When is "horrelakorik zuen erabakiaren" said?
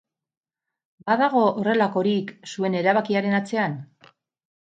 1.49-3.37